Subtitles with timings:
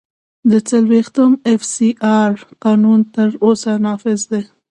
[0.51, 1.89] د څلوېښتم اېف سي
[2.19, 2.33] آر
[2.65, 4.41] قانون تر اوسه نافذ دی.